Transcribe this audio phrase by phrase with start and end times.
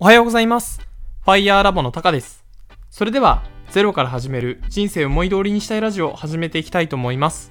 [0.00, 0.80] おはようございます。
[1.24, 2.44] ファイヤーラボのタカです。
[2.88, 3.42] それでは、
[3.72, 7.50] ゼロから始める人生を思い通りにしたいラジオを始めていきたいと思います。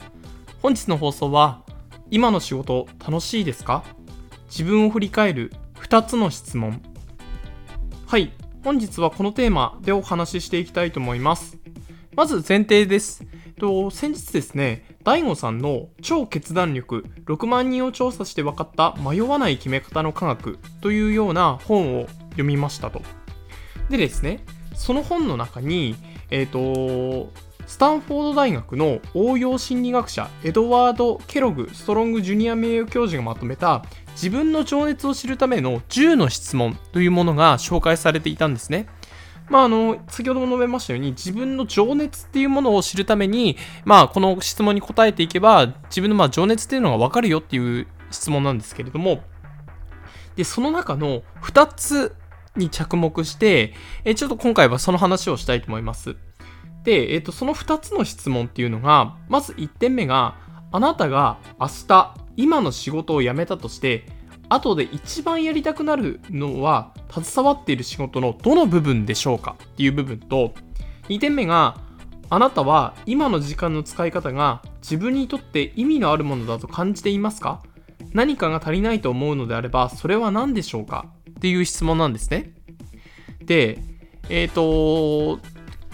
[0.62, 1.64] 本日の放送は、
[2.10, 3.84] 今の仕事楽しいですか？
[4.46, 6.82] 自分を振り返る2つの質問。
[8.06, 8.32] はい、
[8.64, 11.58] 本日はこのテーマでお話ししていきたいと思います。
[12.16, 13.26] まず前提です。
[13.60, 22.08] と先日ですね、DAIGO さんの超決断力6万人を調査して分かった迷わない決め方の科学というような本を
[22.38, 23.02] 読みましたと。
[23.90, 24.44] でですね、
[24.76, 25.96] その本の中に、
[26.30, 27.32] えっ、と、
[27.66, 38.88] スタンフォード大学の応用心理学者エドワード・ケログ・ストロング・ジュニア名誉教授がまとめた自分の情熱を知るための10の質問というものが紹介されていたんですね。
[39.50, 49.22] まあ、あの、先ほども述べましたように、自分の情熱っていうものを知るために、まあ、この質問に答えていけば、自分のまあ情熱っていうのがわかるよっていう質問なんですけれども、
[50.36, 52.16] で、その中の2つ
[52.58, 56.16] に着目して、えちょっと今回はその話をしたいと思います。
[56.84, 60.36] で、えっ、と、その2つの質問っていうのが、まず1点目が、
[60.72, 64.06] あなたが明日、今の仕事を辞めたとして、
[64.50, 69.56] 後で一番やりたくなるのは、携わっている仕事のどの部分でしょうか？
[69.62, 70.54] っていう部分と、
[71.10, 71.78] 2点目が、
[72.30, 77.64] あなたは今の時間の使い方が自分にとって意味のあるものだと感じていますか？
[78.14, 81.06] 何かが足りないと思うのであれば、それは何でしょうか？
[81.38, 82.52] っていう質問なんですね。
[83.42, 83.80] で、
[84.30, 85.40] えっ、と、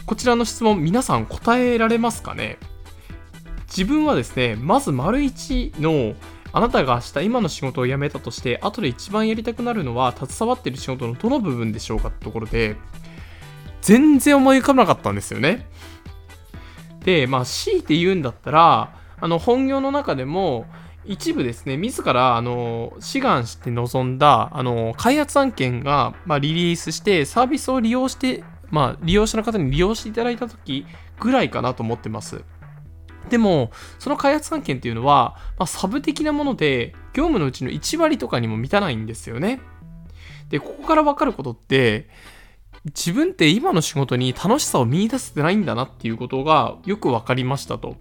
[0.05, 2.58] こちらの質問、皆さん答えられますかね？
[3.67, 6.16] 自分はですね、まず丸1の、
[6.52, 12.75] あなたが明日今の仕事を辞めたとして、後で一番やりたくなるのは、携わっている仕事のどの部分でしょうかってところで、
[13.81, 15.67] 全然思い浮かばなかったんですよね。
[17.03, 20.67] で、まあ、強いて言うんだったら、あの、本業の中でも、
[21.06, 30.86] 一部ですね、自ら、あの、志願して臨んだ、あの、開発案件が、まあ、リリースして、サービスを利用して、まあ、利用者の方に利用していただいた時
[31.20, 32.44] ぐらいかなと思ってます。
[33.30, 39.62] でも、その開発案件っていうのは、まあ、サブ的なもので、業務のうちの1割とかにも満たないんですよね。
[40.50, 42.09] で、ここから分かることって、
[42.86, 47.96] 自分って今の仕事に楽しさを見出せてないんだなっていうことがよく分かりましたと。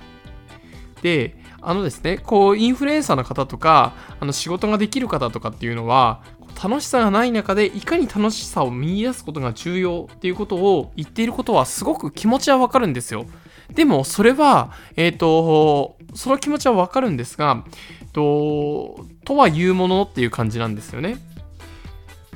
[1.02, 6.22] で、あのですね、こう、インフルエンサーの方とか、あの仕事ができる方とかっていうのは、
[6.62, 13.26] 楽しさがない中でいかに楽しさを見出すことが重要っていうことを言っていることはすごく気持ちはわかるんですよ。
[13.74, 17.64] でもそれは、えっ、と、その気持ちはわかるんですが、
[18.12, 21.16] と、とは言うものっていう感じなんですよね。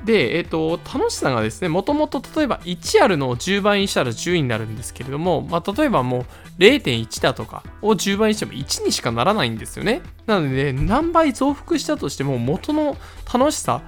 [0.07, 6.25] で、えっ、と、楽しさがですね、もともと例えば1あるのを10倍にしたら10になるんですけれども、まあ、例えばもう
[6.61, 10.03] 0.1だとかを10倍にしても1にしかならないんですよね。
[10.27, 12.97] なので、何倍増幅したとしても元の
[13.33, 13.83] 楽しさ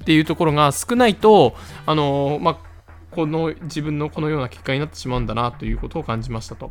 [0.00, 1.54] っていうところが少ないと、
[1.86, 2.69] あのまあ、
[3.10, 6.70] この自分のこのような結果になってしまうんだなということを感じましたと。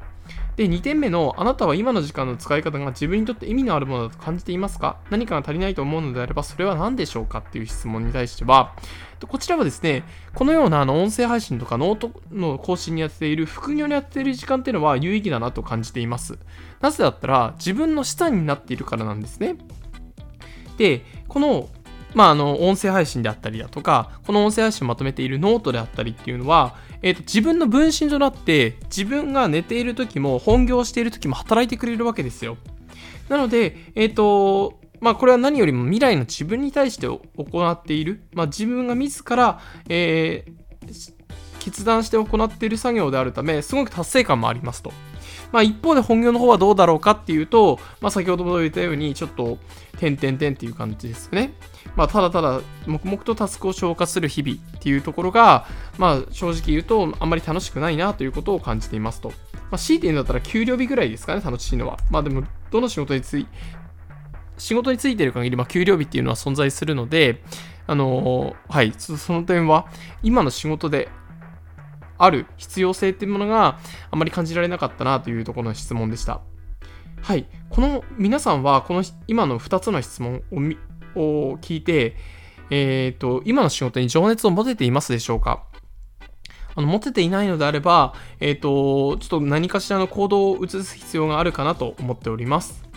[0.55, 4.97] で、2点目の、あなたは今の時間の使い方が自分にとって意味のあるものだと感じていますか？
[5.09, 8.73] 何かが足りないと思うのであれば、それは何でしょうかっていう質問に対しては、
[9.27, 16.39] こちらはですね、このようなあの音声配信とかノートの更新にやっている、副業にやっている時間っていうのは有意義だなと感じています。
[16.79, 19.57] なぜだったら、自分の下になっているからなんですね。
[20.77, 21.69] で、この
[22.14, 32.58] まあ、あの、音声配信であったりだとか、この音声配信をまとめているノートであったりっていうのは、えっ、と、自分の分身となって、自分が寝ている時も、本業している時も働いてくれるわけですよ。
[33.30, 41.19] なので、えっ、と、まあ、これは何よりも未来の自分に対して行っている、まあ、自分が自ら、えー、
[41.59, 44.92] 決断して行っている作業であるため、すごく達成感もありますと。
[45.52, 49.58] まあ、一方で本業の方はどうだろうかっていうと、まあ、先ほども言ったように、ちょっと、
[49.98, 51.53] 点々点っていう感じですよね。
[51.96, 55.66] まあ、ただただ、黙々とタスクを消化する日々っていうところが、
[55.98, 59.30] まあ、正直言うと、あんまり楽しくないなということを感じていますと。
[59.72, 61.98] まあ、強いて言うんだったら、給料日ぐらいですかね、楽しいのは。
[62.09, 63.48] まあ、でも、どの仕事につい
[64.59, 67.42] 仕事についている限り、まあ、給料日っていうのは存在するので、
[67.88, 69.88] あのー、はい、その点は、
[70.22, 71.10] 今の仕事で
[72.19, 73.80] ある必要性っていうものが
[74.12, 76.42] あまり感じられなかったなというところの質問でした。
[77.21, 77.48] はい。
[77.69, 80.44] この皆さんは、この今の2つの質問
[81.16, 82.16] を聞いて、
[82.69, 85.63] えっ、ー、と、今の仕事に情熱を持てていますでしょうか？
[86.75, 92.88] あの持てていないのであれば、えっ、ー、と、ちょっと何かしらの行動を移す必要があるかなと思っております。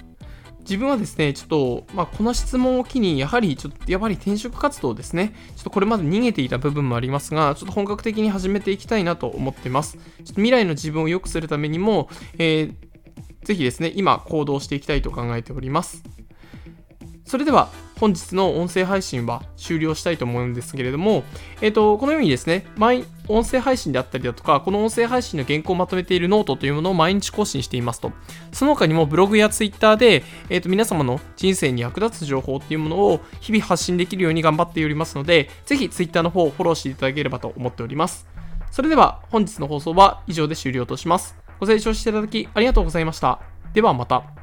[0.63, 5.35] 自分はですね、ちょっと、まあ、この質問を機に、やはり、ちょっと、やっぱり転職活動ですね。
[5.57, 9.97] ちょっとこれまで逃げていた部分もありますが、ちょっと本格的に始めていきたいなと思っています。
[9.97, 16.05] ちょっと未来の自分を良くするためにも、えー、ぜひですね、今行動していきたいと考えております。
[17.25, 17.71] それでは、
[18.03, 21.23] 本日の音声配信は終了したいと思うんですけれども、
[21.61, 28.11] えっ、と、このようにですね、毎音声配信であったりだとか、この音声配信の原稿をまとめているノートというものを毎日更新していますと。
[28.51, 38.27] その他にもブログやツイッターで、えっ、と、皆様の人生に役立つ情報っていうものを日々発信できるように頑張っておりますので、ぜひツイッターの方をフォローしていただければと思っております。
[38.73, 41.37] それでは本日の放送は以上で終了とします。
[41.61, 43.39] ご清聴していただきありがとうございました。
[43.75, 44.42] ではまた。